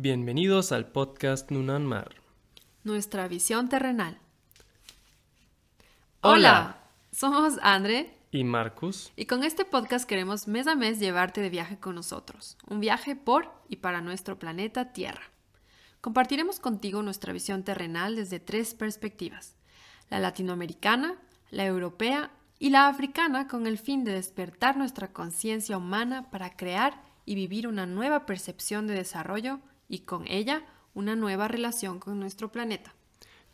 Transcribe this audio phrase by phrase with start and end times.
[0.00, 2.14] Bienvenidos al podcast Nunanmar.
[2.84, 4.20] Nuestra visión terrenal.
[6.20, 6.84] Hola.
[7.10, 9.10] somos Andre ¿Y Marcus?
[9.16, 13.16] y con este podcast queremos mes a mes llevarte de viaje con nosotros, un viaje
[13.16, 15.32] por y para nuestro planeta Tierra.
[16.00, 19.56] Compartiremos contigo nuestra visión terrenal desde tres perspectivas,
[20.10, 21.16] la latinoamericana,
[21.50, 22.30] la europea
[22.60, 27.66] y la africana con el fin de despertar nuestra conciencia humana para crear y vivir
[27.66, 29.58] una nueva percepción de desarrollo
[29.88, 32.94] y con ella una nueva relación con nuestro planeta.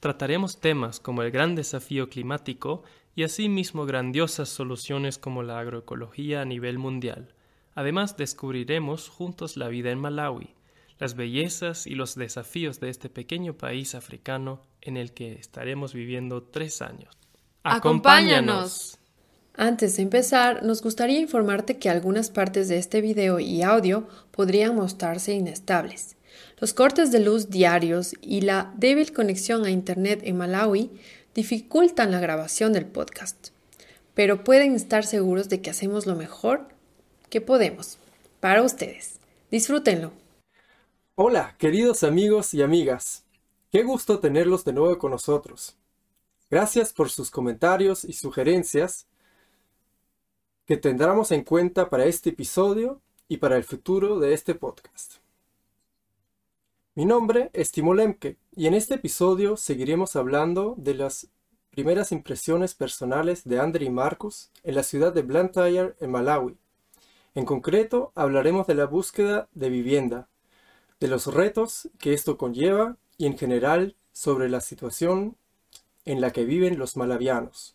[0.01, 2.83] Trataremos temas como el gran desafío climático
[3.15, 7.35] y asimismo grandiosas soluciones como la agroecología a nivel mundial.
[7.75, 10.55] Además descubriremos juntos la vida en Malawi,
[10.99, 16.43] las bellezas y los desafíos de este pequeño país africano en el que estaremos viviendo
[16.43, 17.17] tres años.
[17.63, 18.99] ¡Acompáñanos!
[19.57, 24.75] Antes de empezar, nos gustaría informarte que algunas partes de este video y audio podrían
[24.75, 26.17] mostrarse inestables.
[26.59, 30.91] Los cortes de luz diarios y la débil conexión a Internet en Malawi
[31.35, 33.49] dificultan la grabación del podcast,
[34.15, 36.69] pero pueden estar seguros de que hacemos lo mejor
[37.31, 37.99] que podemos
[38.41, 39.19] para ustedes.
[39.51, 40.13] Disfrútenlo.
[41.17, 43.25] Hola, queridos amigos y amigas.
[43.71, 45.77] Qué gusto tenerlos de nuevo con nosotros.
[46.51, 49.07] Gracias por sus comentarios y sugerencias
[50.67, 55.24] que tendremos en cuenta para este episodio y para el futuro de este podcast.
[56.97, 61.27] Mi nombre es Timo Lemke y en este episodio seguiremos hablando de las
[61.71, 66.57] primeras impresiones personales de Andre y Marcus en la ciudad de Blantyre, en Malawi.
[67.35, 70.29] En concreto, hablaremos de la búsqueda de vivienda,
[71.01, 75.37] de los retos que esto conlleva y en general sobre la situación
[76.05, 77.75] en la que viven los malavianos.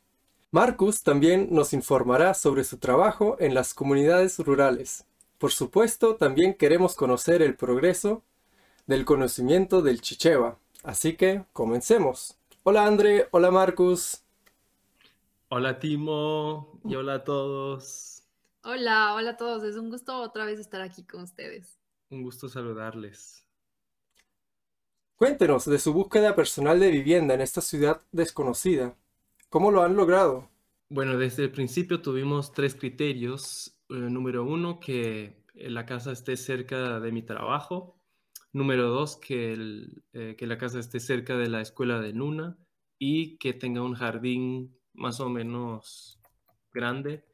[0.51, 5.03] Marcus también nos informará sobre su trabajo en las comunidades rurales.
[5.39, 8.23] Por supuesto, también queremos conocer el progreso
[8.89, 10.57] del conocimiento del Chicheva.
[10.81, 12.39] Así que comencemos.
[12.63, 14.23] Hola André, hola Marcus.
[15.49, 18.23] Hola Timo y hola a todos.
[18.63, 19.61] Hola, hola a todos.
[19.61, 21.77] Es un gusto otra vez estar aquí con ustedes.
[22.09, 23.45] Un gusto saludarles.
[25.17, 28.95] Cuéntenos de su búsqueda personal de vivienda en esta ciudad desconocida.
[29.49, 30.49] ¿Cómo lo han logrado?
[30.89, 33.71] Bueno, desde el principio tuvimos tres criterios.
[33.89, 37.98] Eh, número uno, que la casa esté cerca de mi trabajo.
[38.51, 42.57] Número dos, que, el, eh, que la casa esté cerca de la escuela de Nuna
[42.97, 46.19] y que tenga un jardín más o menos
[46.71, 47.25] grande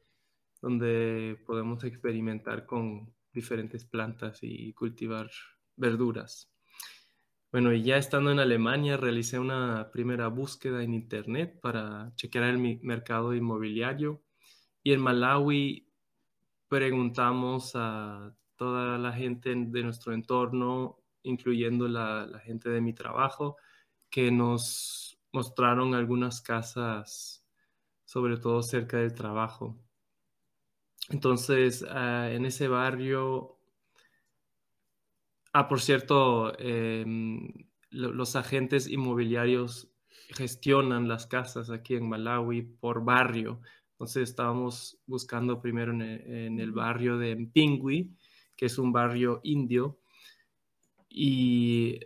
[0.60, 5.30] donde podemos experimentar con diferentes plantas y cultivar
[5.76, 6.50] verduras.
[7.52, 12.80] Bueno, y ya estando en Alemania, realicé una primera búsqueda en Internet para chequear el
[12.82, 14.22] mercado inmobiliario.
[14.82, 15.88] Y en Malawi
[16.68, 23.56] preguntamos a toda la gente de nuestro entorno incluyendo la, gente de mi trabajo,
[24.10, 27.44] que nos mostraron algunas casas,
[28.04, 29.76] sobre todo cerca del trabajo.
[31.10, 33.58] Entonces, ah, en ese barrio,
[35.52, 37.52] ah, por cierto, em,
[37.90, 39.90] los agentes inmobiliarios
[40.30, 43.60] gestionan las casas aquí en Malawi por barrio.
[43.92, 48.16] Entonces estábamos buscando primero en el, en el barrio de Mpingwi,
[48.56, 49.98] que es un barrio indio,
[51.08, 52.00] y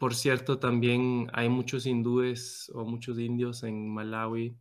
[0.00, 4.56] por cierto, también hay muchos hindúes o muchos indios en Malawi,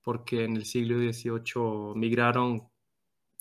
[0.00, 2.68] porque en el siglo XVIII migraron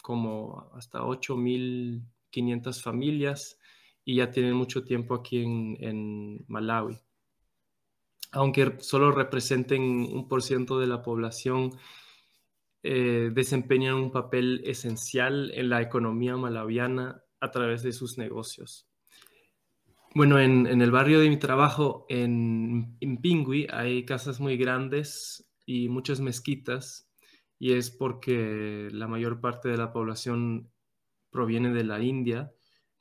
[0.02, 3.60] como hasta 8.500 familias
[4.04, 7.00] y ya tienen mucho tiempo aquí en, Malawi.
[8.32, 11.78] Aunque solo representen un por ciento de la población,
[12.82, 18.88] eh, desempeñan un papel esencial en la economía malawiana a través de sus negocios.
[20.14, 25.90] Bueno, en, el barrio de mi trabajo, en, en Pingui, hay casas muy grandes y
[25.90, 27.10] muchas mezquitas,
[27.60, 30.72] y es porque la mayor parte de la población
[31.32, 32.52] proviene de la India.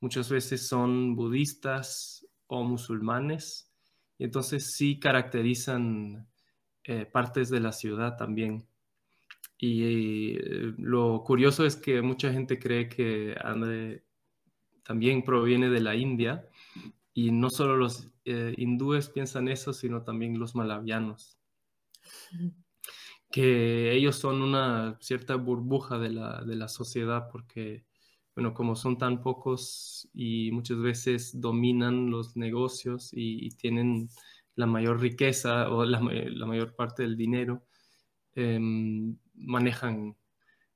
[0.00, 3.70] Muchas veces son budistas o musulmanes,
[4.18, 6.26] y entonces sí caracterizan
[6.84, 8.66] eh, partes de la ciudad también.
[9.56, 14.03] Y eh, lo curioso es que mucha gente cree que André
[14.84, 16.48] también proviene de la India,
[17.14, 21.38] y no solo los eh, hindúes piensan eso, sino también los malavianos.
[23.30, 27.84] Que ellos son una cierta burbuja de la, sociedad porque,
[28.34, 34.08] bueno, como son tan pocos y muchas veces dominan los negocios y, tienen
[34.56, 37.64] la mayor riqueza o la, mayor parte del dinero,
[38.34, 40.16] em, manejan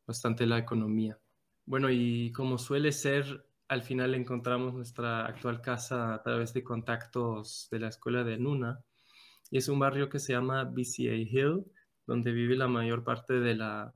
[0.06, 1.18] bastante la economía.
[1.66, 7.68] Bueno, y como suele ser al final encontramos nuestra actual casa a través de contactos
[7.70, 8.82] de la escuela de Nuna.
[9.50, 11.64] Y es un barrio que se llama BCA Hill,
[12.06, 13.92] donde vive la mayor parte de, la,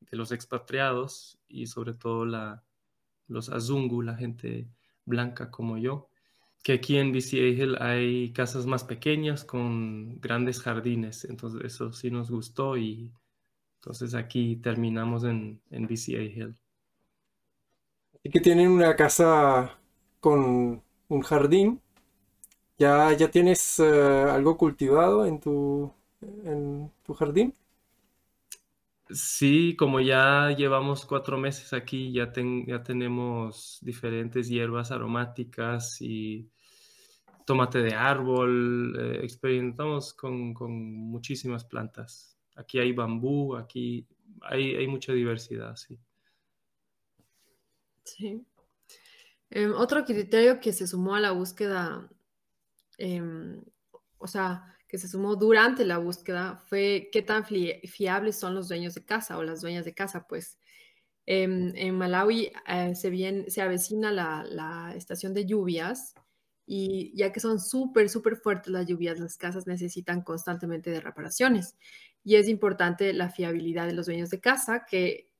[0.00, 2.64] de los expatriados y sobre todo la,
[3.28, 4.68] los Azungu, la gente
[5.04, 6.08] blanca como yo.
[6.64, 12.10] Que aquí en BCA Hill hay casas más pequeñas con grandes jardines, entonces eso sí
[12.10, 13.12] nos gustó y
[13.76, 16.56] entonces aquí terminamos en, en BCA Hill.
[18.20, 19.78] Así que tienen una casa
[20.20, 21.80] con un jardín.
[22.78, 23.84] ¿Ya, ya tienes eh,
[24.30, 27.54] algo cultivado en tu, en tu jardín?
[29.10, 32.32] Sí, como ya llevamos cuatro meses aquí, ya,
[32.66, 36.50] ya tenemos diferentes hierbas aromáticas y
[37.46, 38.96] tomate de árbol.
[38.98, 42.38] Eh, experimentamos con, con, muchísimas plantas.
[42.56, 44.06] Aquí hay bambú, aquí
[44.42, 45.98] hay, hay mucha diversidad, sí.
[48.16, 48.46] Sí.
[49.50, 52.08] Em, otro criterio que se sumó a la búsqueda,
[52.98, 53.62] em,
[54.18, 58.94] o sea, que se sumó durante la búsqueda fue qué tan fiables son los dueños
[58.94, 60.58] de casa o las dueñas de casa, pues.
[61.26, 66.14] Em, en Malawi eh, se, bien, se avecina la, la, estación de lluvias
[66.66, 71.76] y ya que son súper, súper fuertes las lluvias, las casas necesitan constantemente de reparaciones
[72.24, 75.30] y es importante la fiabilidad de los dueños de casa que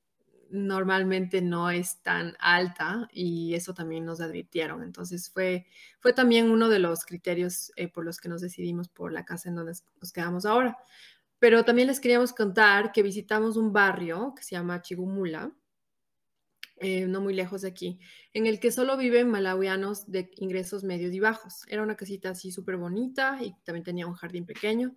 [0.51, 4.83] normalmente no es tan alta y eso también nos advirtieron.
[4.83, 5.65] Entonces fue,
[5.99, 9.49] fue también uno de los criterios eh, por los que nos decidimos por la casa
[9.49, 10.77] en donde nos quedamos ahora.
[11.39, 15.51] Pero también les queríamos contar que visitamos un barrio que se llama Chigumula,
[16.77, 17.99] eh, no muy lejos de aquí,
[18.33, 21.63] en el que solo viven malawianos de ingresos medios y bajos.
[21.67, 24.95] Era una casita así súper bonita y también tenía un jardín pequeño.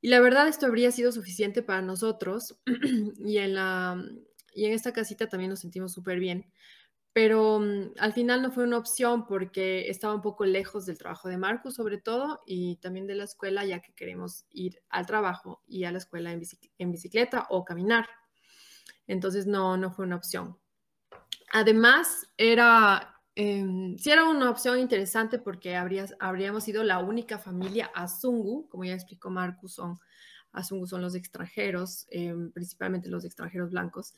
[0.00, 2.56] Y la verdad esto habría sido suficiente para nosotros
[3.24, 4.04] y en la,
[4.54, 6.50] y en esta casita también nos sentimos súper bien.
[7.14, 11.28] Pero mm, al final no fue una opción porque estaba un poco lejos del trabajo
[11.28, 15.62] de Marcus, sobre todo, y también de la escuela, ya que queremos ir al trabajo
[15.66, 18.08] y a la escuela en, bicicleta o caminar.
[19.06, 20.58] Entonces no, no fue una opción.
[21.52, 28.84] Además, era, eh, era una opción interesante porque habríamos sido la única familia Azungu, como
[28.84, 30.00] ya explicó Marcus, son
[30.54, 34.14] Azungu son los extranjeros, em, principalmente los extranjeros blancos.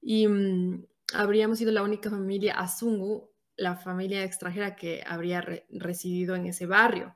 [0.00, 0.84] Y mm,
[1.14, 7.14] habríamos sido la única familia Azungu, la familia extranjera que habría residido en ese barrio.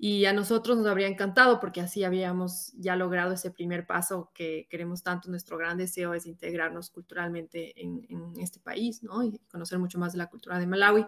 [0.00, 4.68] Y a nosotros nos habría encantado porque así habíamos ya logrado ese primer paso que
[4.70, 5.28] queremos tanto.
[5.28, 8.06] Nuestro gran deseo es integrarnos culturalmente en,
[8.40, 9.24] este país, ¿no?
[9.24, 11.04] Y conocer mucho más de la cultura de Malawi.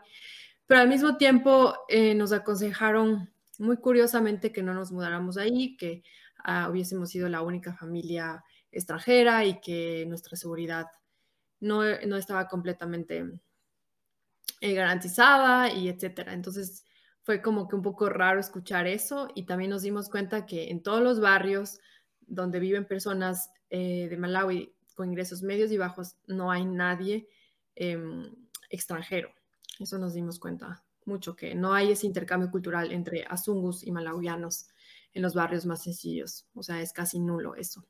[0.66, 6.02] Pero al mismo tiempo eh, nos aconsejaron muy curiosamente que no nos mudáramos ahí, que
[6.44, 8.42] Ah, hubiésemos sido la única familia
[8.72, 10.86] extranjera y que nuestra seguridad
[11.60, 13.40] no, no estaba completamente
[14.60, 16.32] eh, garantizada y etcétera.
[16.32, 16.84] Entonces
[17.22, 20.82] fue como que un poco raro escuchar eso y también nos dimos cuenta que en
[20.82, 21.78] todos los barrios
[22.20, 27.28] donde viven personas eh, de Malawi con ingresos medios y bajos no hay nadie
[27.74, 28.34] em,
[28.68, 29.30] extranjero.
[29.78, 34.68] Eso nos dimos cuenta mucho, que no hay ese intercambio cultural entre azungus y malawianos
[35.14, 36.46] en los barrios más sencillos.
[36.54, 37.86] O sea, es casi nulo eso.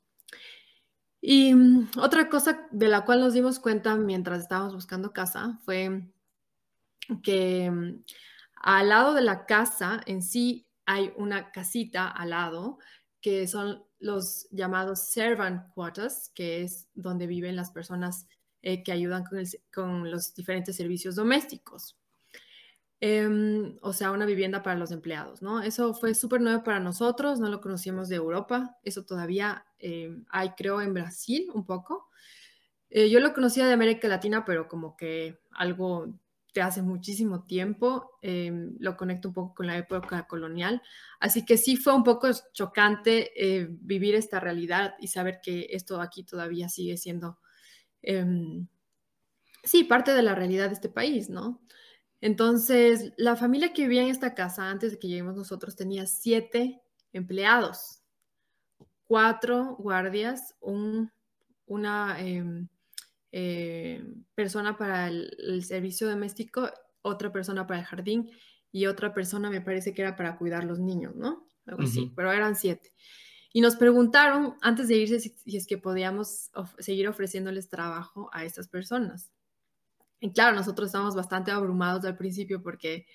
[1.21, 6.03] Y mm, otra cosa de la cual nos dimos cuenta mientras estábamos buscando casa fue
[7.23, 8.05] que mm,
[8.63, 12.79] al lado de la casa en sí hay una casita al lado
[13.21, 18.27] que son los llamados servant quarters, que es donde viven las personas
[18.63, 19.25] eh, que ayudan
[19.73, 21.99] con los diferentes servicios domésticos.
[23.03, 25.63] Em, o sea, una vivienda para los empleados, ¿no?
[25.63, 30.51] Eso fue súper nuevo para nosotros, no lo conocíamos de Europa, eso todavía em, hay,
[30.51, 32.11] creo, en Brasil un poco.
[32.91, 36.15] Eh, yo lo conocía de América Latina, pero como que algo
[36.55, 40.83] de hace muchísimo tiempo, em, lo conecto un poco con la época colonial,
[41.21, 46.01] así que sí fue un poco chocante eh, vivir esta realidad y saber que esto
[46.03, 47.39] aquí todavía sigue siendo,
[49.65, 51.63] sí, parte de la realidad de este país, ¿no?
[52.21, 56.83] Entonces, la familia que vivía en esta casa antes de que lleguemos nosotros tenía siete
[57.13, 58.03] empleados,
[59.07, 62.69] cuatro guardias, una em,
[63.33, 66.71] eh, persona para el, servicio doméstico,
[67.03, 68.31] otra persona para el jardín
[68.71, 71.47] y otra persona me parece que era para cuidar los niños, ¿no?
[71.67, 72.93] Algo así, pero eran siete.
[73.53, 78.69] Y nos preguntaron antes de irse si es que podíamos seguir ofreciéndoles trabajo a estas
[78.69, 79.31] personas.
[80.21, 83.07] Y claro, nosotros estábamos bastante abrumados al principio porque,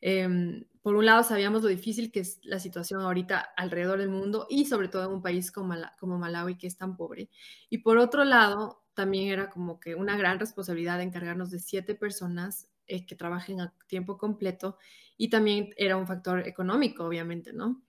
[0.00, 4.46] em, por un lado, sabíamos lo difícil que es la situación ahorita alrededor del mundo
[4.50, 7.30] y sobre todo en un país como, Malawi que es tan pobre.
[7.68, 11.94] Y por otro lado, también era como que una gran responsabilidad de encargarnos de siete
[11.94, 14.76] personas eh, que trabajen a tiempo completo
[15.16, 17.82] y también era un factor económico, obviamente, ¿no?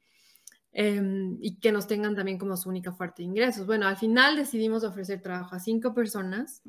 [0.74, 3.65] Em, y que nos tengan también como su única fuente de ingresos.
[3.65, 6.62] Bueno, al final decidimos ofrecer trabajo a cinco personas,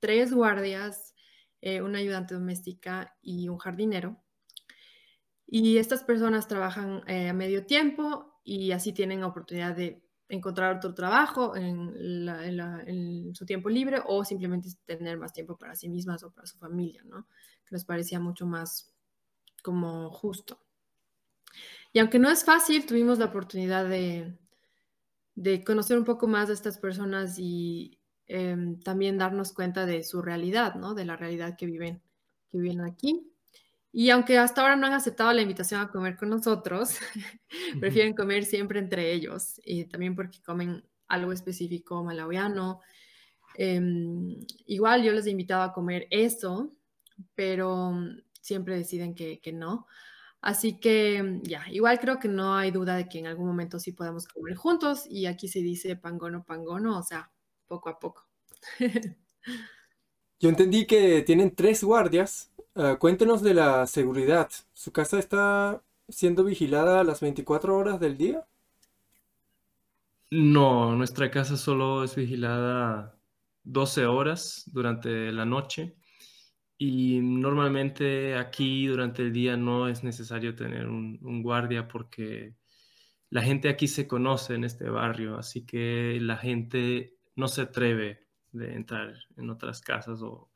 [0.00, 1.14] tres guardias,
[1.62, 4.20] eh, una ayudante doméstica y un jardinero.
[5.46, 10.94] Y estas personas trabajan eh, a medio tiempo y así tienen oportunidad de encontrar otro
[10.94, 16.46] trabajo en, su tiempo libre o simplemente tener más tiempo para sí mismas o para
[16.46, 17.26] su familia, ¿no?
[17.64, 18.92] Que nos parecía mucho más
[19.62, 20.60] como justo.
[21.92, 24.36] Y aunque no es fácil, tuvimos la oportunidad de,
[25.64, 28.00] conocer un poco más de estas personas y
[28.32, 30.94] em, también darnos cuenta de su realidad, ¿no?
[30.94, 32.02] De la realidad que viven,
[32.50, 33.30] que viven aquí.
[33.92, 36.96] Y aunque hasta ahora no han aceptado la invitación a comer con nosotros,
[37.80, 42.80] prefieren comer siempre entre ellos, y también porque comen algo específico malawiano.
[43.56, 46.72] Em, igual yo les he invitado a comer eso,
[47.34, 47.94] pero
[48.40, 49.86] siempre deciden que, que no.
[50.42, 53.78] Así que mm, ya, igual creo que no hay duda de que en algún momento
[53.78, 57.31] sí podemos comer juntos y aquí se dice pangono, pangono, o sea,
[57.72, 58.26] poco a poco.
[60.40, 62.52] Yo entendí que tienen tres guardias.
[62.74, 64.50] Uh, cuéntenos de la seguridad.
[64.74, 68.46] ¿Su casa está siendo vigilada las 24 horas del día?
[70.30, 73.18] No, nuestra casa solo es vigilada
[73.64, 75.96] 12 horas durante la noche
[76.76, 82.54] y normalmente aquí durante el día no es necesario tener un, guardia porque
[83.30, 88.26] la gente aquí se conoce en este barrio, así que la gente no se atreve
[88.52, 90.50] de entrar en otras casas o,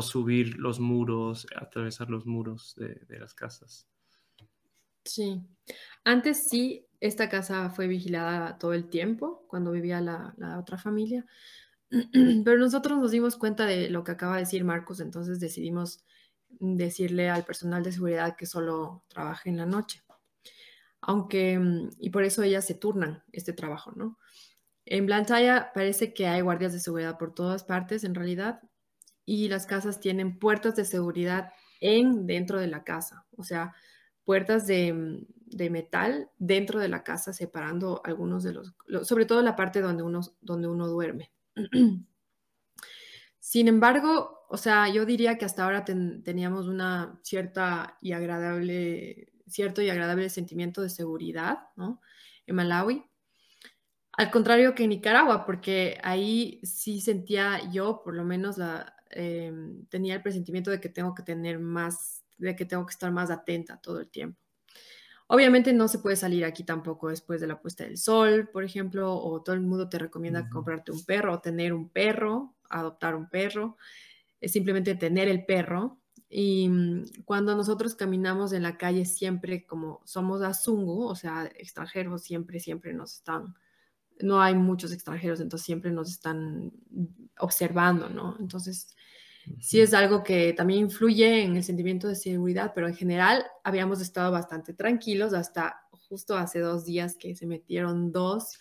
[0.00, 3.86] subir los muros, atravesar los muros de, las casas.
[5.04, 5.42] Sí,
[6.04, 11.26] antes sí, esta casa fue vigilada todo el tiempo cuando vivía la, la otra familia,
[12.44, 16.04] Pero nosotros nos dimos cuenta de lo que acaba de decir Marcos, entonces decidimos
[16.48, 20.02] decirle al personal de seguridad que solo trabaje en la noche.
[21.00, 21.60] Aunque,
[21.98, 24.18] y por eso ellas se turnan este trabajo, ¿no?
[24.84, 28.60] En Blanchaya parece que hay guardias de seguridad por todas partes, en realidad,
[29.24, 33.74] y las casas tienen puertas de seguridad en dentro de la casa, o sea,
[34.24, 39.56] puertas de, de metal dentro de la casa, separando algunos de los, sobre todo la
[39.56, 41.32] parte donde uno, donde uno duerme.
[43.38, 49.82] Sin embargo, o sea, yo diría que hasta ahora teníamos una cierta y agradable, cierto
[49.82, 52.00] y agradable sentimiento de seguridad, ¿no?
[52.46, 53.04] En Malawi.
[54.12, 59.86] Al contrario que en Nicaragua, porque ahí sí sentía yo, por lo menos, la, em,
[59.86, 63.30] tenía el presentimiento de que tengo que tener más, de que tengo que estar más
[63.30, 64.38] atenta todo el tiempo.
[65.28, 69.14] Obviamente no se puede salir aquí tampoco después de la puesta del sol, por ejemplo,
[69.14, 73.30] o todo el mundo te recomienda comprarte un perro o tener un perro, adoptar un
[73.30, 73.78] perro,
[74.42, 75.98] es simplemente tener el perro.
[76.28, 82.22] Y mm, cuando nosotros caminamos en la calle siempre como somos azungu, o sea, extranjeros,
[82.22, 83.54] siempre, siempre nos están,
[84.20, 86.72] no hay muchos extranjeros, entonces siempre nos están
[87.38, 88.36] observando, ¿no?
[88.38, 88.94] Entonces,
[89.60, 94.00] sí es algo que también influye en el sentimiento de seguridad, pero en general habíamos
[94.00, 98.58] estado bastante tranquilos hasta justo hace dos días que se metieron dos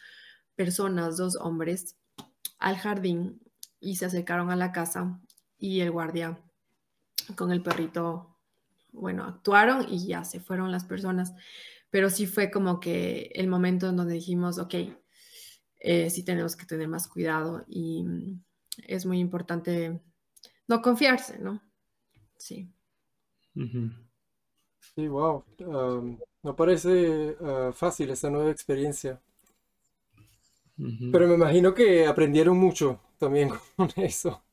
[0.55, 1.95] personas, dos hombres,
[2.59, 3.41] al jardín
[3.79, 5.19] y se acercaron a la casa
[5.57, 6.39] y el guardia
[7.35, 8.37] con el perrito,
[8.91, 11.33] bueno, actuaron y ya se fueron las personas,
[11.89, 14.75] pero sí fue como que el momento en donde dijimos, ok,
[15.83, 18.43] eh, sí tenemos que tener más cuidado y mm,
[18.87, 19.99] es muy importante
[20.67, 21.59] no confiarse, ¿no?
[22.37, 22.71] Sí.
[24.95, 25.43] Sí, wow.
[26.43, 29.19] no parece ah, fácil esa nueva experiencia.
[31.11, 34.43] Pero me imagino que aprendieron mucho también con eso.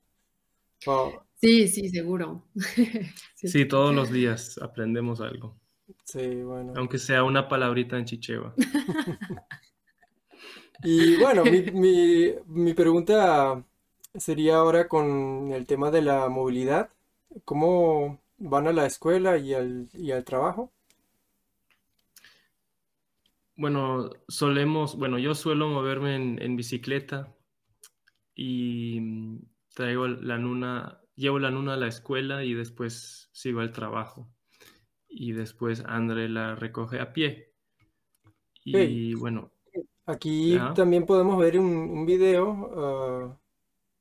[1.40, 2.44] Sí, sí, seguro.
[3.34, 3.66] sí.
[3.66, 5.58] todos los días aprendemos algo.
[6.04, 6.72] Sí, bueno.
[6.76, 8.54] Aunque sea una palabrita en chicheva.
[10.82, 13.64] Y bueno, mi, mi pregunta
[14.14, 16.90] sería ahora con el tema de la movilidad.
[17.44, 20.72] ¿Cómo van a la escuela y al, trabajo?
[23.56, 27.34] Bueno, solemos, bueno, yo suelo moverme en, bicicleta
[28.34, 29.38] y mm,
[29.74, 34.28] traigo la nuna, llevo la nuna a la escuela y después sigo al trabajo.
[35.08, 37.52] Y después André la recoge a pie.
[38.64, 39.50] Y bueno.
[40.08, 43.38] Aquí también podemos ver un, video ah,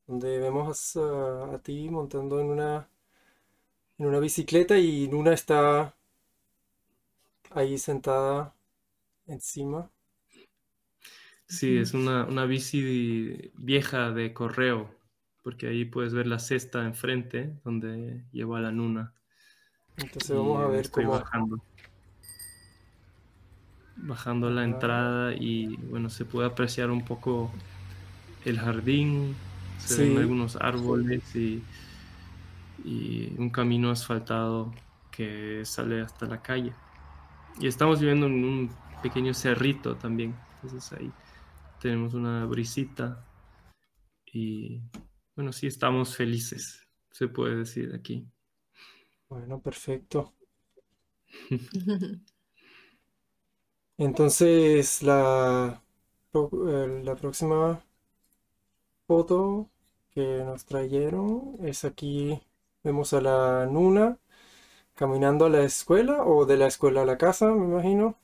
[0.08, 2.88] donde vemos a, ti montando en una,
[3.98, 5.94] en una bicicleta y Luna está
[7.52, 8.56] ahí sentada
[9.28, 9.92] encima.
[11.46, 14.90] Sí, es una, una bici vieja de correo,
[15.44, 19.14] porque ahí puedes ver la cesta enfrente donde lleva la nuna.
[19.98, 21.20] Entonces vamos a ver estoy cómo...
[21.20, 21.62] bajando.
[24.08, 27.54] Bajando la entrada y bueno, se puede apreciar un poco
[28.42, 29.48] el jardín,
[29.78, 30.02] se Sí.
[30.04, 31.70] ven algunos árboles y,
[32.78, 34.72] y un camino asfaltado
[35.10, 36.80] que sale hasta la calle.
[37.60, 40.46] Y estamos viviendo en un pequeño cerrito también.
[40.56, 41.16] Entonces ahí
[41.80, 43.28] tenemos una brisita
[44.26, 44.82] y
[45.36, 48.30] bueno, sí estamos felices, se puede decir aquí.
[49.30, 50.36] Bueno, perfecto.
[54.00, 55.82] Entonces, la,
[57.04, 57.84] la próxima
[59.08, 59.70] foto
[60.12, 62.42] que nos trajeron es aquí.
[62.84, 64.18] Vemos a la Nuna
[64.96, 68.18] caminando a la escuela o de la escuela a la casa, me imagino.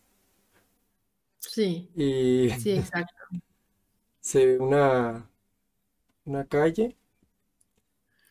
[1.39, 3.13] Sí, Y sí, exacto.
[4.22, 5.30] se ve una,
[6.25, 6.98] una calle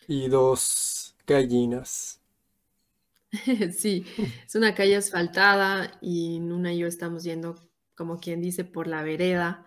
[0.06, 2.21] y dos gallinas.
[3.78, 4.04] Sí,
[4.46, 7.54] es una calle asfaltada y Nuna y yo estamos yendo,
[7.94, 9.64] como quien dice, por la vereda,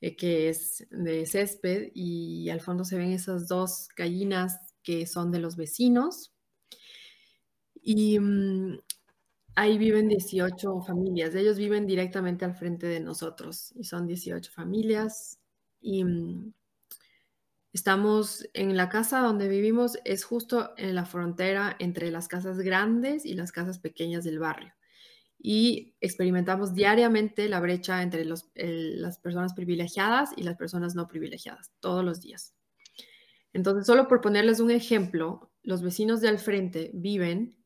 [0.00, 5.32] eh, que es de césped, y al fondo se ven esas dos gallinas que son
[5.32, 6.32] de los vecinos.
[7.82, 8.78] Y mm,
[9.56, 11.34] ahí viven 18 familias.
[11.34, 15.38] Ellos viven directamente al frente de nosotros y son 18 familias.
[15.80, 16.52] Y mm,
[17.72, 23.24] Estamos en la casa donde vivimos, es justo en la frontera entre las casas grandes
[23.24, 24.74] y las casas pequeñas del barrio.
[25.38, 32.04] Y experimentamos diariamente la brecha entre las personas privilegiadas y las personas no privilegiadas, todos
[32.04, 32.54] los días.
[33.54, 37.56] Entonces, solo por ponerles un ejemplo, los vecinos de al frente viven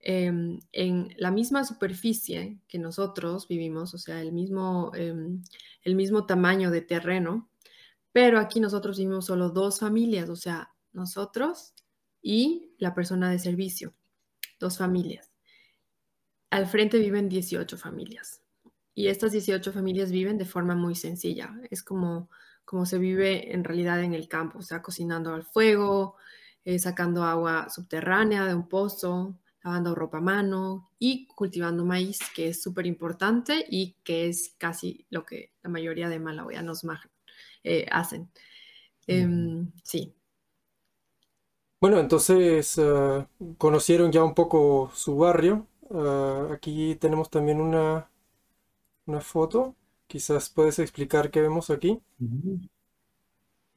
[0.00, 5.42] em, en la misma superficie que nosotros vivimos, o sea, el mismo, em,
[5.82, 7.50] el mismo tamaño de terreno,
[8.12, 11.74] pero aquí nosotros vivimos solo dos familias, o sea, nosotros
[12.22, 13.94] y la persona de servicio,
[14.58, 15.30] dos familias.
[16.50, 18.42] Al frente viven 18 familias
[18.94, 21.54] y estas 18 familias viven de forma muy sencilla.
[21.70, 22.30] Es como,
[22.64, 26.16] como se vive en realidad en el campo, o sea, cocinando al fuego,
[26.64, 32.48] eh, sacando agua subterránea de un pozo, lavando ropa a mano y cultivando maíz, que
[32.48, 37.00] es súper importante y que es casi lo que la mayoría de malawianos ma-
[37.64, 38.30] eh, hacen.
[39.08, 40.14] Em, sí,
[41.80, 43.26] Bueno, entonces eh,
[43.58, 45.66] conocieron ya un poco su barrio.
[45.90, 48.10] Eh, aquí tenemos también una,
[49.06, 49.76] una foto.
[50.08, 52.00] Quizás puedes explicar qué vemos aquí.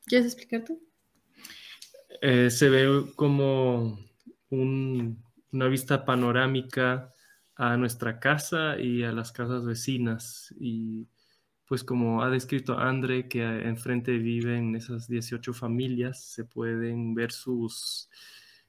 [0.05, 0.79] ¿quieres explicar tú?
[2.21, 3.99] Eh, se ve como
[4.49, 7.09] un- una vista panorámica
[7.55, 10.53] a nuestra casa y a las casas vecinas.
[10.59, 11.07] Y
[11.71, 18.09] pues como ha descrito André, que enfrente viven esas 18 familias, se pueden ver sus,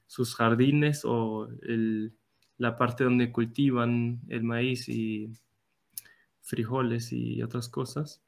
[0.07, 2.13] sus jardines o el-
[2.57, 5.33] la parte donde cultivan el maíz y
[6.43, 8.21] frijoles y otras cosas.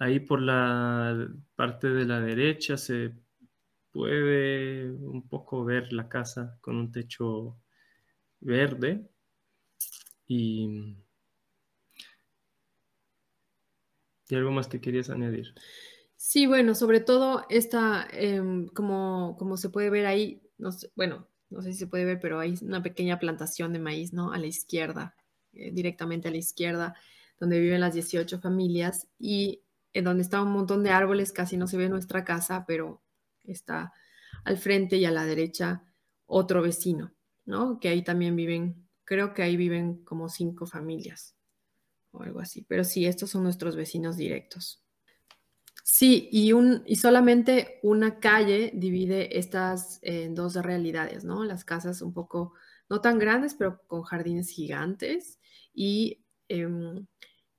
[0.00, 3.12] Ahí por la parte de la derecha se
[3.92, 7.56] puede un poco ver la casa con un techo
[8.40, 9.08] verde
[10.26, 10.96] y,
[14.32, 15.54] y algo más que querías añadir.
[16.16, 20.42] Sí, bueno, sobre todo esta, em, como, como se puede ver ahí,
[20.96, 24.32] bueno, no sé si se puede ver, pero hay una pequeña plantación de maíz, ¿no?
[24.32, 25.14] A la izquierda,
[25.52, 26.94] eh, directamente a la izquierda,
[27.38, 31.66] donde viven las 18 familias y en donde está un montón de árboles, casi no
[31.66, 33.02] se ve nuestra casa, pero
[33.44, 33.92] está
[34.44, 35.82] al frente y a la derecha
[36.24, 37.12] otro vecino,
[37.44, 37.78] ¿no?
[37.80, 41.36] Que ahí también viven, creo que ahí viven como cinco familias
[42.12, 44.82] o algo así, pero sí, estos son nuestros vecinos directos.
[45.84, 51.44] Sí, y, un, y solamente una calle divide estas eh, dos realidades, ¿no?
[51.44, 52.54] Las casas un poco,
[52.88, 55.40] no tan grandes, pero con jardines gigantes
[55.74, 57.06] y em,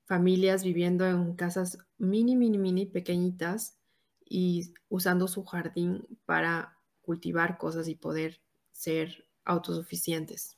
[0.06, 3.78] familias viviendo en casas mini, mini, mini pequeñitas
[4.24, 8.40] y usando su jardín para cultivar cosas y poder
[8.72, 10.56] ser autosuficientes,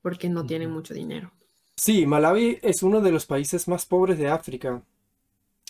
[0.00, 1.32] porque no tienen mucho dinero.
[1.84, 4.82] Sí, Malawi es uno de los países más pobres de África.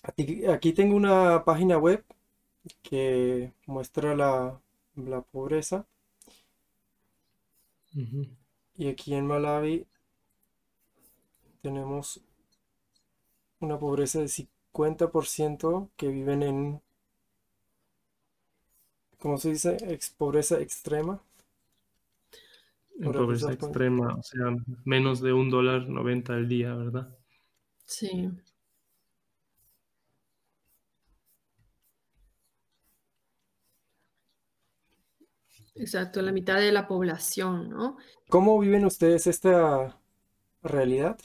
[0.04, 2.04] Aquí, aquí tengo una página web
[2.82, 4.60] que muestra la,
[4.96, 5.86] la pobreza.
[7.96, 8.26] Ujú.
[8.76, 9.86] Y aquí en Malawi
[11.62, 12.20] tenemos
[13.60, 16.82] una pobreza de 50% que viven en,
[19.18, 19.78] ¿cómo se dice?
[19.88, 21.22] Ex- pobreza extrema.
[22.96, 27.16] Pues en pobreza extrema, o sea, menos de un dólar noventa al día, ¿verdad?
[27.84, 28.30] Sí.
[35.74, 37.96] Exacto, la mitad de la población, ¿no?
[38.28, 39.98] ¿Cómo viven ustedes esta
[40.62, 41.18] realidad?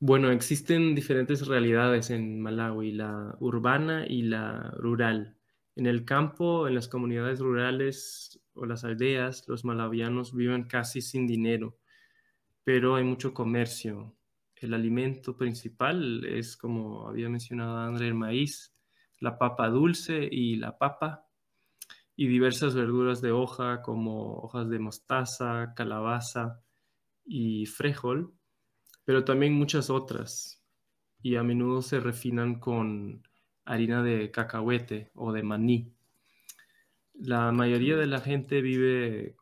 [0.00, 5.36] Bueno, existen diferentes realidades en Malawi, la urbana y la rural.
[5.76, 11.26] En el campo, en las comunidades rurales o las aldeas, los malawianos viven casi sin
[11.26, 11.78] dinero,
[12.64, 14.14] pero hay mucho comercio.
[14.56, 18.74] El alimento principal es, como había mencionado André, el maíz,
[19.18, 21.26] la papa dulce y la papa,
[22.16, 26.60] y diversas verduras de hoja como hojas de mostaza, calabaza
[27.24, 28.34] y frijol
[29.10, 30.62] pero también muchas otras,
[31.20, 33.26] y a menudo se refinan con
[33.64, 35.92] harina de cacahuete o de maní.
[37.14, 39.36] La mayoría de la gente vive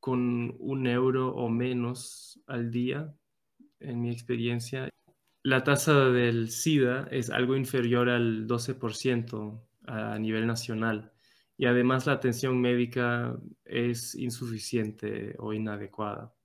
[0.00, 3.14] con un euro o menos al día,
[3.80, 4.88] en mi experiencia.
[5.42, 11.12] La tasa del SIDA es algo inferior al 12% a nivel nacional
[11.56, 16.35] y además la atención médica es insuficiente o inadecuada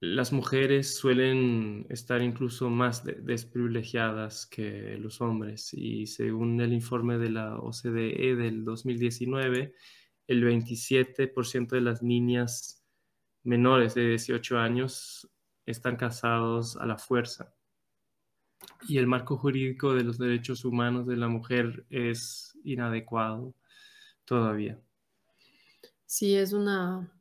[0.00, 7.30] las mujeres suelen estar incluso más desprivilegiadas que los hombres y según el informe de
[7.30, 9.74] la OCDE del 2019,
[10.28, 12.84] el 27% de las niñas
[13.42, 15.28] menores de 18 años
[15.66, 17.52] están casados a la fuerza.
[18.88, 23.54] Y el marco jurídico de los derechos humanos de la mujer es inadecuado
[24.24, 24.80] todavía.
[26.06, 27.17] Sí, es una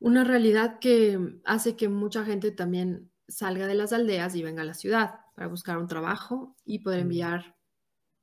[0.00, 4.64] una realidad que hace que mucha gente también salga de las aldeas y venga a
[4.66, 7.56] la ciudad para buscar un trabajo y poder enviar,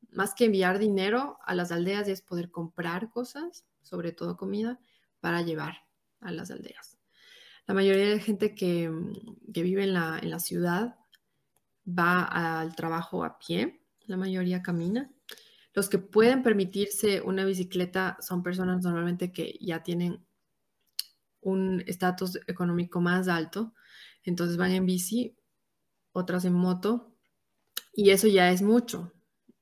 [0.10, 4.80] más que enviar dinero a las aldeas, es poder comprar cosas, sobre todo comida,
[5.20, 5.78] para llevar
[6.20, 6.98] a las aldeas.
[7.68, 8.92] La mayoría de la gente que,
[9.46, 10.98] vive en la, en la ciudad
[11.88, 15.12] va al trabajo a pie, la mayoría camina.
[15.74, 20.27] Los que pueden permitirse una bicicleta son personas normalmente que ya tienen
[21.42, 23.74] un estatus económico más alto,
[24.24, 25.38] entonces van en bici,
[26.12, 27.16] otras en moto,
[27.94, 29.14] y eso ya es mucho.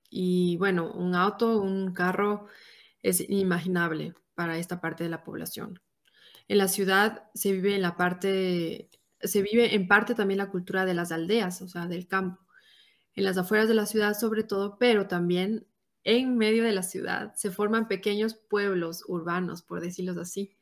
[0.09, 2.47] Y bueno, un auto, un carro
[3.01, 5.81] es inimaginable para esta parte de la población.
[6.47, 10.85] En la ciudad se vive en la parte, se vive en parte también la cultura
[10.85, 12.41] de las aldeas, o sea, del campo.
[13.13, 15.67] En las afueras de la ciudad sobre todo, pero también
[16.03, 20.54] en medio de la ciudad se forman pequeños pueblos urbanos, por decirlo así,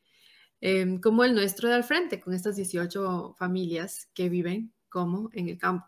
[0.66, 5.50] Em, como el nuestro de al frente, con estas 18 familias que viven como en
[5.50, 5.86] el campo.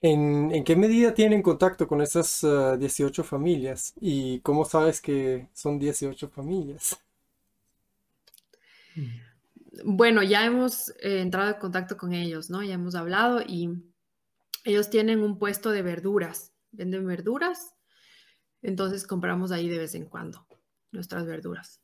[0.00, 2.46] ¿En, qué medida tienen contacto con esas
[2.78, 3.92] 18 ah, familias?
[4.00, 6.96] ¿Y cómo sabes que son 18 familias?
[9.84, 12.62] Bueno, ya hemos eh, entrado en contacto con ellos, ¿no?
[12.62, 13.82] Ya hemos hablado y
[14.62, 17.74] ellos tienen un puesto de verduras, venden verduras,
[18.62, 20.46] entonces compramos ahí de vez en cuando
[20.92, 21.80] nuestras verduras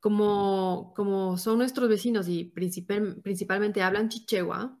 [0.00, 4.78] como, como son nuestros vecinos y principalmente hablan chichewa,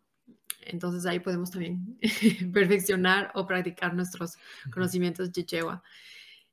[0.62, 1.98] entonces ahí podemos también
[2.52, 4.36] perfeccionar o practicar nuestros
[4.72, 5.82] conocimientos chichewa.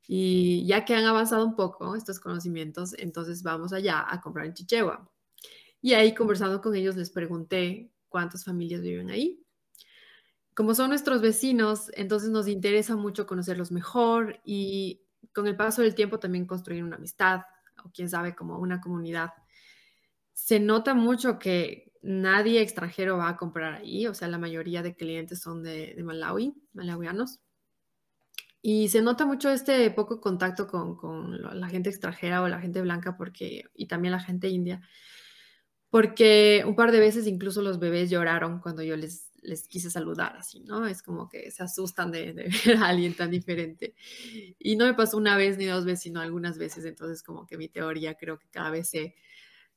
[0.08, 4.53] Y ya que han avanzado un poco estos conocimientos, entonces vamos allá a comprar en
[4.53, 5.10] chichewa.
[5.82, 9.43] Y ahí conversando con ellos les pregunté cuántas familias viven ahí.
[10.56, 15.03] Como son nuestros vecinos, entonces nos interesa mucho conocerlos mejor y
[15.34, 17.41] con el paso del tiempo también construir una amistad,
[17.83, 19.31] o quién sabe, como una comunidad,
[20.33, 24.95] se nota mucho que nadie extranjero va a comprar ahí, o sea, la mayoría de
[24.95, 27.39] clientes son de, Malawi, malawianos.
[28.61, 33.17] Y se nota mucho este poco contacto con, la gente extranjera o la gente blanca
[33.17, 34.81] porque, y también la gente india,
[35.89, 40.36] porque un par de veces incluso los bebés lloraron cuando yo les, les quise saludar,
[40.38, 40.86] así, ¿no?
[40.86, 43.95] Es como que se asustan de, de, ver a alguien tan diferente.
[44.60, 47.57] Y no me pasó una vez ni dos veces, sino algunas veces, entonces como que
[47.57, 49.15] mi teoría creo que cada vez se,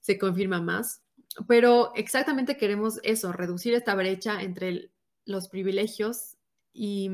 [0.01, 1.03] se confirma más.
[1.47, 4.91] Pero exactamente queremos eso, reducir esta brecha entre
[5.25, 6.37] los privilegios
[6.73, 7.09] y,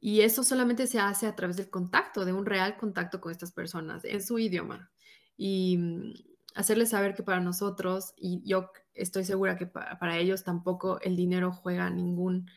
[0.00, 3.50] y eso solamente se hace a través del contacto, de un real contacto con estas
[3.50, 4.92] personas en su idioma.
[5.36, 6.14] Y
[6.54, 11.52] hacerles saber que para nosotros, y yo estoy segura que para, ellos tampoco el dinero
[11.52, 12.50] juega ningún,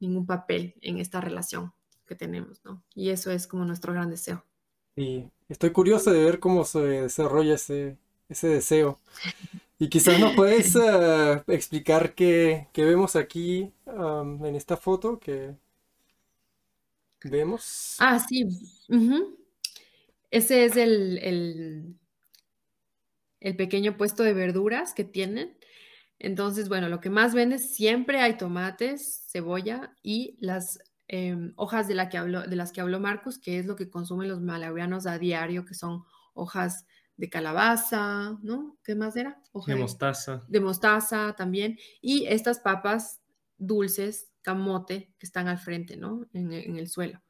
[0.00, 1.72] ningún papel en esta relación
[2.06, 2.82] que tenemos, ¿no?
[2.94, 4.44] Y eso es como nuestro gran deseo.
[4.96, 7.96] Y estoy curioso de ver cómo se desarrolla ese,
[8.28, 9.00] ese deseo.
[9.78, 15.54] Y quizás nos puedes eh, explicar qué, vemos aquí en esta foto que
[17.24, 17.96] vemos.
[17.98, 18.46] Ah, sí.
[20.30, 21.96] Ese es el,
[23.44, 25.56] el pequeño puesto de verduras que tienen.
[26.18, 31.94] Entonces, bueno, lo que más venden siempre hay tomates, cebolla y las em, hojas de,
[31.94, 35.06] la que habló, de las que habló Marcus, que es lo que consumen los malawianos
[35.06, 38.76] a diario, que son hojas de calabaza, ¿no?
[38.82, 39.40] ¿Qué más era?
[39.66, 40.44] de mostaza.
[40.48, 41.78] De mostaza también.
[42.00, 43.20] Y estas papas
[43.56, 46.26] dulces, camote, que están al frente, ¿no?
[46.32, 47.22] En, el suelo.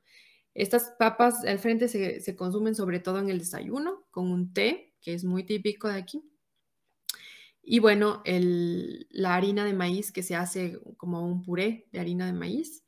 [0.55, 4.95] Estas papas al frente se, se, consumen sobre todo en el desayuno, con un té,
[5.01, 6.23] que es muy típico de aquí.
[7.67, 12.27] Y bueno, el, la harina de maíz que se hace como un puré de harina
[12.27, 12.85] de maíz,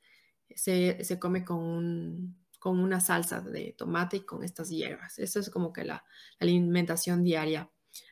[0.54, 5.18] se, se come con un, con una salsa de tomate y con estas hierbas.
[5.18, 6.04] Esa es como que la,
[6.40, 7.70] alimentación diaria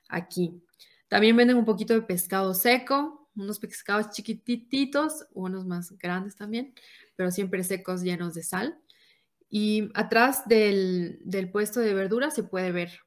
[0.09, 0.63] aquí.
[1.09, 6.75] También venden un poquito de pescado seco, unos pescados chiquititos, unos más grandes también,
[7.17, 8.79] pero siempre secos llenos de sal.
[9.51, 13.01] Y atrás del, del, puesto de verduras se puede ver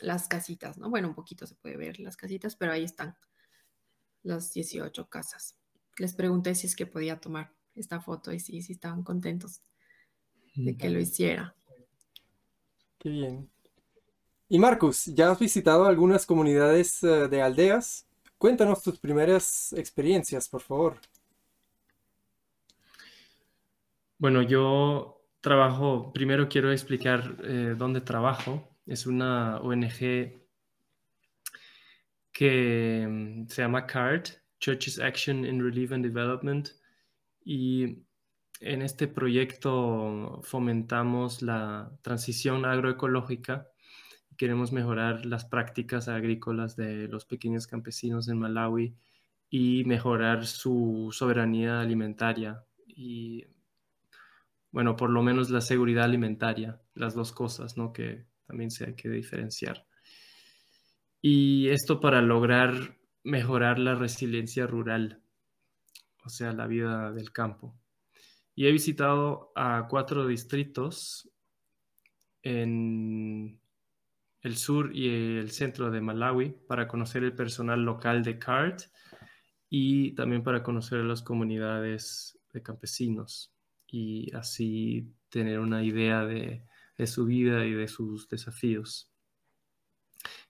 [0.00, 0.90] las casitas, ¿no?
[0.90, 3.16] Bueno, un poquito se puede ver las casitas, pero ahí están
[4.22, 5.56] las 18 casas.
[5.98, 9.62] Les pregunté si es que podía tomar esta foto y si, si estaban contentos
[10.54, 11.54] de que lo hiciera.
[12.98, 13.50] Qué bien.
[14.48, 18.06] Y Marcus, ¿ya has visitado algunas comunidades eh, de aldeas?
[18.38, 20.96] Cuéntanos tus primeras experiencias, por favor.
[24.18, 28.67] Bueno, yo trabajo, primero quiero explicar eh, dónde trabajo.
[28.88, 30.40] Es una ONG
[32.32, 34.28] que mm, se llama CARD,
[34.60, 36.70] Churches Action in Relief and Development,
[37.44, 37.98] y
[38.60, 43.68] en este proyecto fomentamos la transición agroecológica.
[44.38, 48.96] Queremos mejorar las prácticas agrícolas de los pequeños campesinos en Malawi
[49.50, 53.44] y mejorar su soberanía alimentaria y,
[54.70, 57.92] bueno, por lo menos la seguridad alimentaria, las dos cosas, ¿no?
[57.92, 59.86] Que también se hay que diferenciar.
[61.22, 65.22] Y esto para lograr mejorar la resiliencia rural,
[66.24, 67.78] o sea, la vida del campo
[68.58, 71.30] y he visitado a cuatro distritos
[72.42, 73.60] en
[74.42, 78.80] el sur y el centro de Malawi para conocer el personal local de CART
[79.70, 83.54] y también para conocer las comunidades de campesinos
[83.86, 86.64] y así tener una idea de,
[86.98, 89.10] de su vida y de sus desafíos.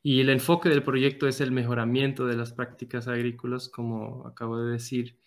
[0.02, 4.72] Y el enfoque del proyecto es el mejoramiento de las prácticas agrícolas, como acabo de
[4.72, 5.18] decir,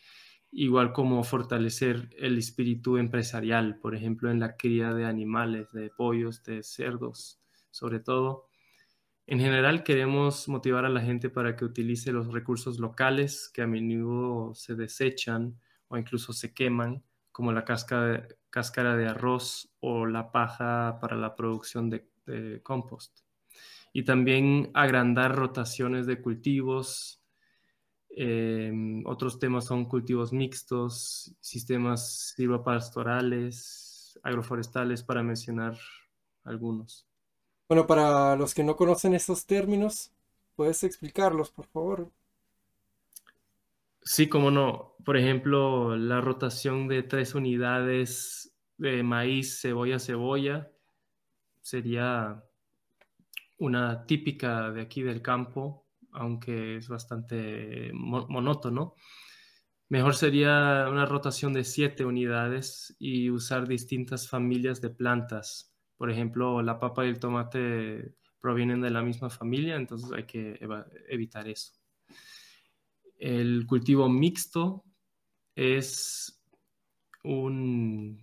[0.52, 6.44] igual como fortalecer el espíritu empresarial, por ejemplo, en la cría de animales, de pollos,
[6.44, 8.48] de cerdos, sobre todo.
[9.28, 13.68] En general queremos motivar a la gente para que utilice los recursos locales que a
[13.68, 17.64] menudo se desechan o incluso se queman, como la
[18.52, 22.08] cáscara de arroz o la paja para la producción de,
[22.62, 23.22] compost.
[23.92, 27.22] Y también agrandar rotaciones de cultivos,
[28.14, 35.78] Em, otros temas son cultivos mixtos, sistemas silvopastorales, agroforestales, para mencionar
[36.44, 37.08] algunos.
[37.70, 40.12] Bueno, para los que no conocen estos términos,
[40.56, 42.12] ¿puedes explicarlos, por favor?
[44.04, 44.96] Sí, como no.
[45.06, 50.72] Por ejemplo, la rotación de tres unidades de maíz, cebolla, cebolla,
[51.62, 52.44] sería
[53.60, 58.96] una típica de aquí del campo aunque es bastante monótono.
[59.90, 65.74] Mejor sería una rotación de siete unidades y usar distintas familias de plantas.
[65.98, 70.60] Por ejemplo, la papa y el tomate provienen de la misma familia, entonces hay que
[71.10, 71.81] evitar eso.
[73.22, 74.84] El cultivo mixto
[75.56, 76.44] es
[77.24, 78.18] un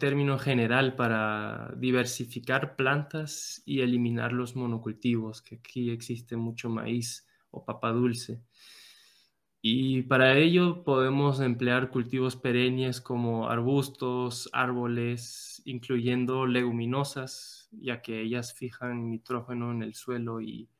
[0.00, 7.66] término general para diversificar plantas y eliminar los monocultivos, que aquí existe mucho maíz o
[7.66, 8.42] papa dulce.
[9.60, 18.54] Y para ello podemos emplear cultivos perennes como arbustos, árboles, incluyendo leguminosas, ya que ellas
[18.54, 20.70] fijan nitrógeno en el suelo y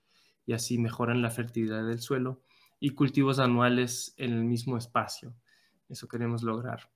[0.50, 2.42] así mejoran la fertilidad del suelo,
[2.82, 5.34] y cultivos anuales en el mismo espacio.
[5.88, 6.90] Eso queremos lograr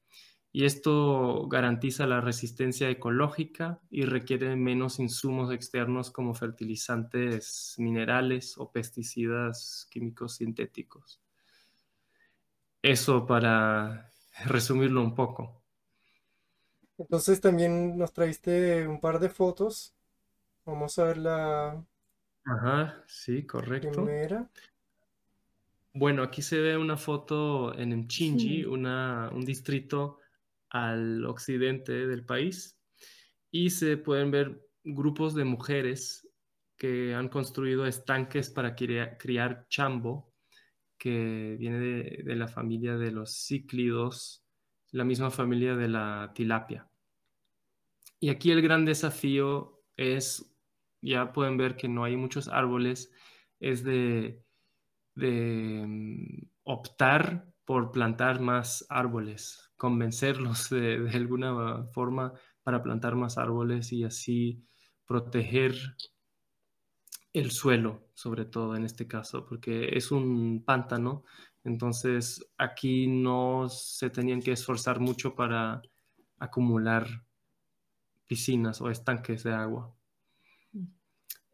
[0.57, 8.73] y esto garantiza la resistencia ecológica y requiere menos insumos externos como fertilizantes minerales o
[8.73, 11.21] pesticidas químicos sintéticos.
[12.81, 14.11] Eso para
[14.47, 15.63] resumirlo un poco.
[16.97, 19.95] Entonces también nos traiste un par de fotos.
[20.65, 21.85] Vamos a ver la
[22.47, 23.91] Ajá, sí, correcto.
[23.93, 24.51] primera.
[25.99, 30.19] Bueno, aquí se ve una foto en Mchinji, un distrito
[30.69, 32.79] al occidente del país
[33.51, 36.29] y se pueden ver grupos de mujeres
[36.77, 40.35] que han construido estanques para criar, chambo,
[40.99, 44.45] que viene de, la familia de los cíclidos,
[44.93, 46.91] la misma familia de la tilapia.
[48.21, 50.55] Y aquí el gran desafío es,
[51.01, 53.11] ya pueden ver que no hay muchos árboles,
[53.61, 54.46] es de,
[55.17, 63.93] mm, optar por plantar más árboles, convencerlos de, de, alguna forma para plantar más árboles
[63.93, 64.65] y así
[65.07, 65.75] proteger
[67.33, 71.25] el suelo, sobre todo en este caso, porque es un pántano,
[71.65, 75.83] entonces aquí no se tenían que esforzar mucho para
[76.39, 77.07] acumular
[78.27, 79.95] piscinas o estanques de agua.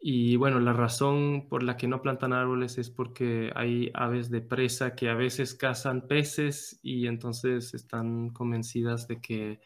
[0.04, 4.40] Y bueno, la razón por la que no plantan árboles es porque hay aves de
[4.40, 9.60] presa que a veces cazan peces y entonces están convencidas de que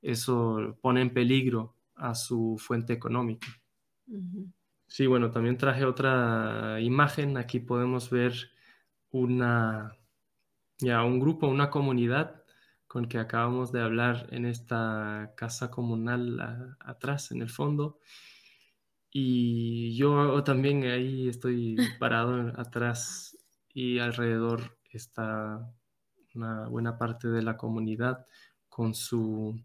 [0.00, 3.48] eso pone en peligro a su fuente económica.
[4.86, 7.36] Sí, bueno, también traje otra imagen.
[7.36, 8.34] Aquí podemos ver
[9.10, 9.96] una,
[10.78, 12.44] ya, un grupo, una comunidad
[12.86, 17.98] con que acabamos de hablar en esta casa comunal atrás, en el fondo.
[19.12, 23.36] Y yo también ahí estoy parado atrás
[23.74, 25.68] y alrededor está
[26.34, 28.26] una buena parte de la comunidad
[28.68, 29.60] con su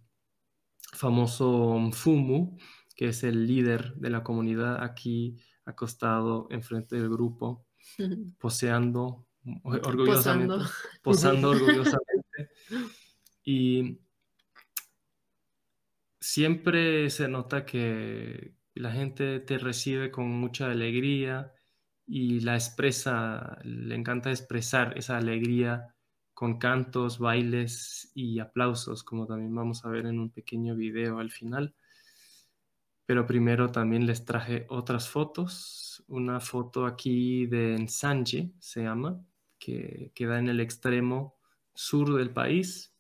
[0.94, 2.58] famoso Fumu,
[2.96, 7.66] que es el líder de la comunidad aquí acostado enfrente del grupo,
[8.40, 9.28] poseando
[9.64, 10.66] orgullosamente,
[11.04, 12.50] posando, orgullosamente.
[13.44, 14.00] Y
[16.20, 21.52] siempre se nota que la gente te recibe con mucha alegría
[22.06, 25.96] y la expresa, le encanta expresar esa alegría
[26.34, 31.32] con cantos, bailes y aplausos, como también vamos a ver en un pequeño video al
[31.32, 31.74] final.
[33.06, 36.04] Pero primero también les traje otras fotos.
[36.08, 39.24] Una foto aquí de Ensanje, se llama,
[39.58, 41.38] que queda en el extremo
[41.74, 42.94] sur del país.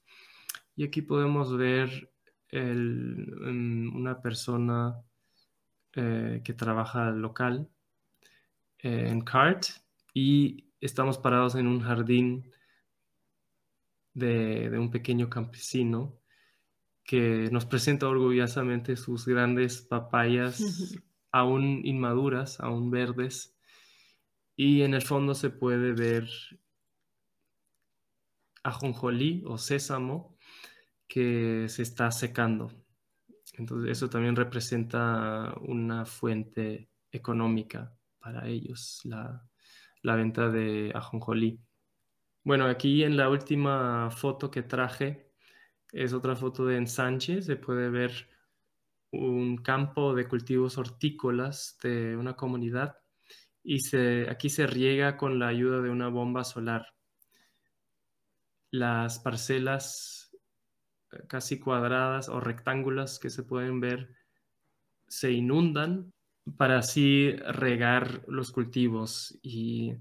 [0.75, 2.13] Y aquí podemos ver
[2.53, 4.95] una persona
[5.95, 7.69] eh, que trabaja local
[8.79, 9.67] eh, en CART
[10.13, 12.51] y estamos parados en un jardín
[14.13, 16.19] de, de un pequeño campesino
[17.03, 20.61] que nos presenta orgullosamente sus grandes papayas
[21.31, 23.55] aún inmaduras, aún verdes,
[24.55, 26.29] y en el fondo se puede ver
[28.63, 30.37] ajonjolí o sésamo
[31.07, 32.71] que se está secando.
[33.57, 39.47] Entonces eso también representa una fuente económica para ellos, la,
[40.15, 41.59] venta de ajonjolí.
[42.43, 45.31] Bueno, aquí en la última foto que traje
[45.91, 48.29] es otra foto de ensanche, se puede ver
[49.11, 52.97] un campo de cultivos hortícolas de una comunidad
[53.63, 56.93] y se, aquí se riega con la ayuda de una bomba solar.
[58.71, 60.24] Las parcelas
[61.27, 64.15] casi cuadradas o rectángulas que se pueden ver
[65.07, 66.13] se inundan
[66.57, 69.37] para así regar los cultivos.
[69.41, 69.93] Y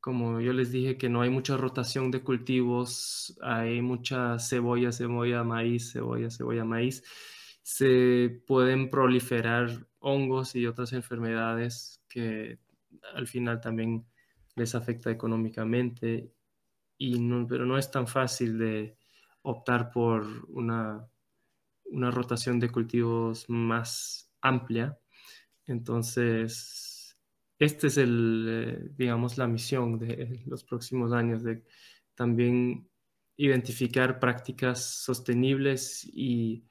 [0.00, 5.44] como yo les dije que no hay mucha rotación de cultivos, hay mucha cebolla, cebolla,
[5.44, 7.04] maíz, cebolla, cebolla, maíz,
[7.62, 12.58] se pueden proliferar hongos y otras enfermedades que
[13.14, 14.04] al final también
[14.56, 16.32] les afecta económicamente,
[16.98, 17.16] y
[17.48, 18.96] pero no es tan fácil de
[19.42, 21.08] optar por una,
[21.84, 24.98] una rotación de cultivos más amplia.
[25.66, 27.16] Entonces,
[27.58, 31.64] este es el, eh, digamos, la misión de los próximos años, de
[32.14, 32.88] también
[33.36, 36.64] identificar prácticas sostenibles y,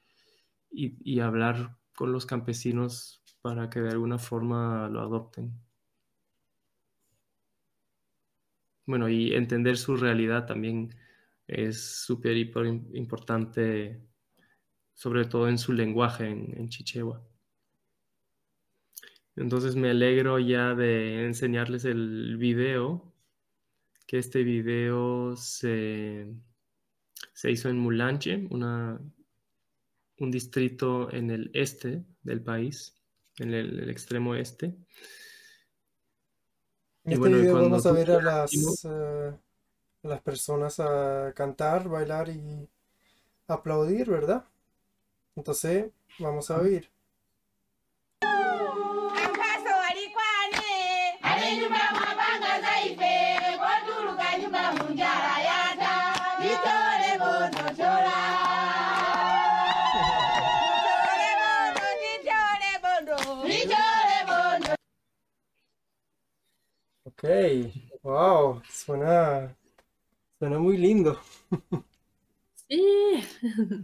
[0.70, 5.52] y, hablar con los campesinos para que de alguna forma lo adopten.
[8.86, 10.94] Bueno, y entender su realidad también
[11.52, 14.00] es súper importante,
[14.94, 17.22] sobre todo en su lenguaje, en, en Chichewa.
[19.36, 23.12] Entonces me alegro ya de enseñarles el video,
[24.06, 26.26] que este video se,
[27.44, 29.00] hizo en Mulanche, una,
[30.18, 32.94] un distrito en el este del país,
[33.38, 34.76] en el, extremo este.
[37.04, 38.52] En este video vamos a ver a las,
[40.02, 42.68] las personas a cantar, bailar y
[43.48, 44.44] aplaudir, ¿verdad?
[45.36, 46.90] Entonces, vamos a oír.
[67.04, 67.28] Ok,
[68.02, 69.54] wow, suena,
[70.42, 71.20] suena muy lindo.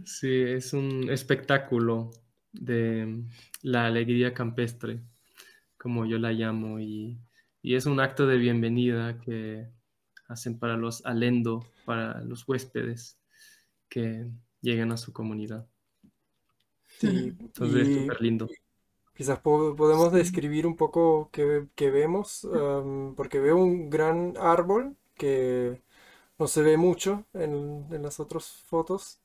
[0.03, 2.11] Sí, es un espectáculo
[2.51, 3.23] de
[3.61, 5.01] la alegría campestre,
[5.77, 7.19] como yo la llamo, y,
[7.61, 9.69] y es un acto de bienvenida que
[10.27, 13.19] hacen para los alendo, para los huéspedes
[13.89, 14.27] que
[14.61, 15.67] llegan a su comunidad.
[16.99, 18.47] Sí, Entonces es y súper lindo.
[19.15, 22.47] quizás po- podemos describir un poco qué, qué vemos,
[23.15, 25.81] porque veo un gran árbol que
[26.39, 29.19] no se ve mucho en, las otras fotos.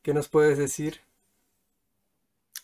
[0.00, 1.00] ¿Qué nos puedes decir?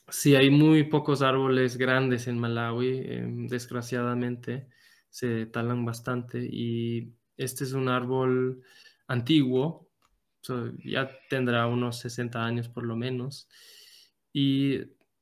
[0.08, 4.68] Sí, hay muy pocos árboles grandes en Malawi, em, desgraciadamente
[5.10, 8.62] se talan bastante y este es un árbol
[9.06, 9.86] antiguo,
[10.82, 13.48] ya tendrá unos 60 años por lo menos
[14.32, 14.80] y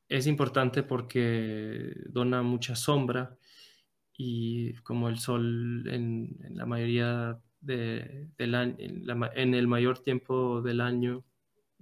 [0.09, 3.37] es importante porque dona mucha sombra
[4.17, 9.05] y como el sol en, en la mayoría de- del en
[9.35, 11.25] en el mayor tiempo del año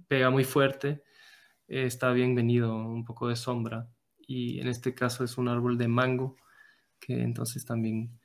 [0.07, 1.03] pega muy fuerte
[1.67, 3.89] está bienvenido un poco de sombra.
[4.27, 6.37] Y en este caso es un árbol de mango
[6.99, 8.19] que entonces también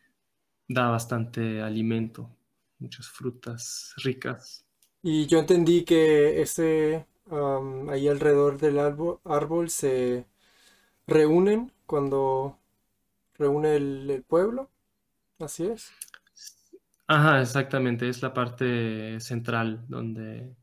[0.68, 2.36] da bastante alimento,
[2.78, 4.66] muchas frutas ricas.
[5.02, 7.06] Y yo entendí que ese,
[7.90, 10.26] ahí alrededor del árbol, árbol se
[11.06, 12.58] reúnen cuando
[13.34, 14.70] reúne el pueblo.
[15.40, 15.92] Así es.
[17.12, 20.54] Ajá, exactamente, es la parte central donde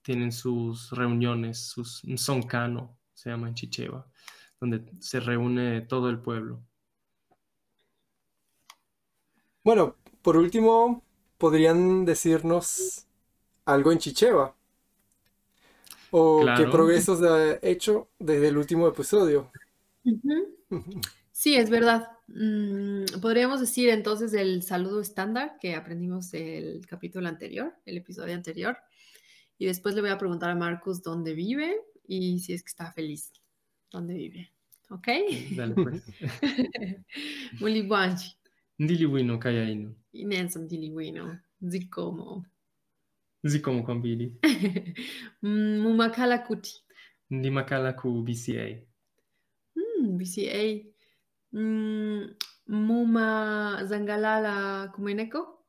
[0.00, 4.06] tienen sus reuniones, sus soncano, se llama en Chicheva,
[4.58, 6.62] donde se reúne todo el pueblo.
[9.62, 11.02] Bueno, por último,
[11.36, 13.06] podrían decirnos
[13.66, 14.54] algo en Chicheva.
[16.12, 19.50] O qué progresos ha hecho desde el último episodio.
[21.32, 22.08] Sí, es verdad.
[22.28, 28.76] Mm, podríamos decir entonces el saludo estándar que aprendimos el capítulo anterior, el episodio anterior.
[29.58, 31.74] Y después le voy a preguntar a Marcus dónde vive
[32.06, 33.32] y si es que está feliz.
[33.90, 34.52] ¿Dónde vive?
[34.90, 35.08] ¿Ok?
[35.56, 36.02] Dale pues.
[37.60, 38.36] Mulibwanji.
[38.78, 39.94] Ndiliwino kayaino.
[40.12, 41.40] Y Nelson Diliwino.
[41.60, 42.44] Zikomo.
[43.46, 44.36] Zikomo kwambiri.
[45.42, 46.82] Mumakala Kuti.
[47.30, 48.82] Ndimakala ku BCA.
[49.76, 50.91] Mm, BCA.
[51.52, 52.34] Mm,
[52.66, 55.66] Muma Zangalala Kumeneko.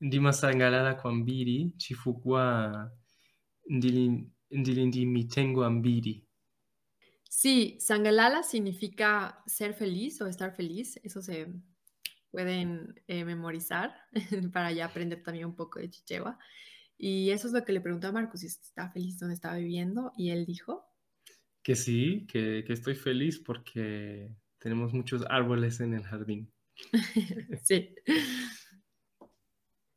[0.00, 2.90] Ndimasangalala kwambiri chifukwa
[3.68, 6.26] ndili, ndili ndi mitengo ambiri.
[7.30, 10.98] Sí, Sangalala significa ser feliz o estar feliz.
[11.02, 11.46] Eso se
[12.30, 13.94] pueden eh, memorizar
[14.52, 16.38] para ya aprender también un poco de Chichewa.
[16.98, 20.12] Y eso es lo que le preguntó a Marcos, si está feliz donde estaba viviendo.
[20.16, 20.84] Y él dijo,
[21.62, 24.30] Que sí, que, que estoy feliz porque
[24.66, 26.50] tenemos muchos árboles en el jardín.
[27.62, 27.94] sí.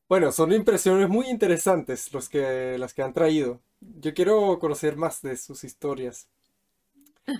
[0.08, 3.64] Bueno, son impresiones muy interesantes los que, las que han traído.
[3.82, 6.30] Yo quiero conocer más de sus historias.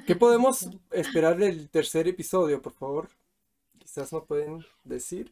[0.08, 3.10] ¿Qué podemos esperar del tercer episodio, por favor?
[3.78, 5.32] Quizás nos pueden decir.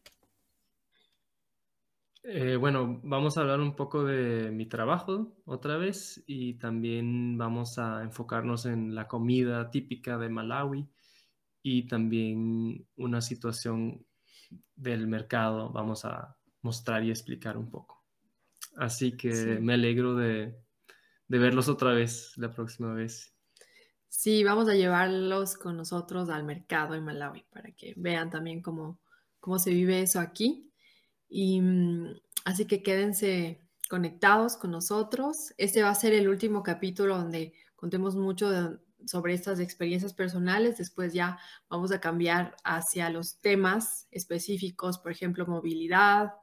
[2.22, 7.80] Eh, bueno, vamos a hablar un poco de mi trabajo otra vez y también vamos
[7.80, 10.88] a enfocarnos en la comida típica de Malawi
[11.70, 14.06] y también una situación
[14.74, 18.06] del mercado vamos a mostrar y explicar un poco.
[18.78, 19.46] Así que Sí.
[19.62, 20.56] me alegro de,
[21.28, 23.34] de verlos otra vez la próxima vez.
[24.08, 29.02] Sí, vamos a llevarlos con nosotros al mercado en Malawi para que vean también cómo,
[29.42, 30.72] cómo se vive eso aquí.
[31.28, 32.16] Y mm,
[32.46, 33.60] así que quédense
[33.90, 35.54] conectados con nosotros.
[35.58, 40.78] Este va a ser el último capítulo donde contemos mucho de- sobre estas experiencias personales.
[40.78, 41.38] Después ya
[41.70, 46.34] vamos a cambiar hacia los temas específicos, por ejemplo, movilidad,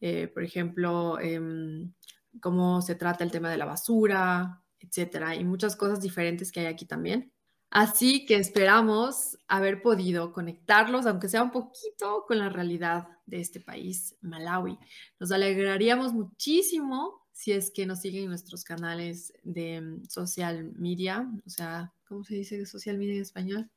[0.00, 1.92] eh, por ejemplo, em,
[2.40, 6.66] cómo se trata el tema de la basura, etcétera, y muchas cosas diferentes que hay
[6.66, 7.32] aquí también.
[7.70, 13.60] Así que esperamos haber podido conectarlos, aunque sea un poquito, con la realidad de este
[13.60, 14.78] país, Malawi.
[15.18, 21.30] Nos alegraríamos muchísimo si es que nos siguen en nuestros canales de mm, social media,
[21.44, 23.70] o sea, ¿cómo se dice social media en español?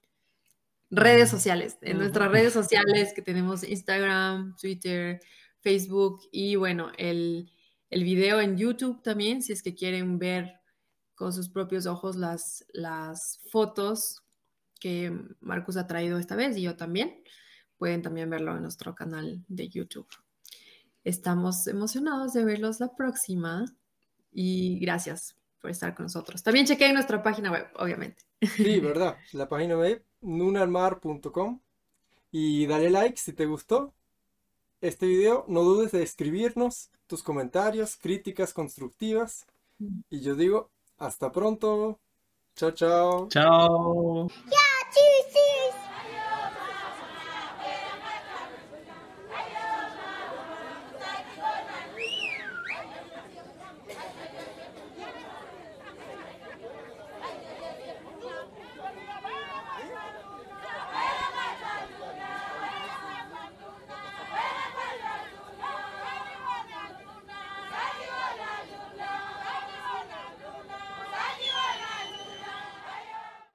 [0.89, 5.19] Redes sociales, en nuestras redes sociales que tenemos Instagram, Twitter,
[5.59, 7.51] Facebook y bueno, el,
[7.89, 10.61] el video en YouTube también, si es que quieren ver
[11.13, 14.23] con sus propios ojos las, las fotos
[14.79, 17.21] que Marcus ha traído esta vez y yo también.
[17.77, 20.07] Pueden también verlo en nuestro canal de YouTube.
[21.03, 23.65] Estamos emocionados de verlos la próxima
[24.31, 26.43] y gracias por estar con nosotros.
[26.43, 28.23] También chequen nuestra página web, obviamente.
[28.41, 29.17] Sí, ¿verdad?
[29.33, 31.59] La página web nunalmar.com
[32.31, 33.93] y dale like si te gustó.
[34.81, 39.45] este video, no dudes de escribirnos tus comentarios, críticas constructivas.
[40.09, 41.99] Y yo digo, hasta pronto.
[42.55, 43.27] Chao, chao.
[43.29, 44.27] Chao.